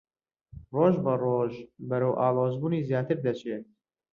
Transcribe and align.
ڕۆژبەڕۆژ 0.75 1.53
بەرەو 1.89 2.13
ئاڵۆزبوونی 2.19 2.85
زیاتر 2.89 3.17
دەچێ 3.25 3.57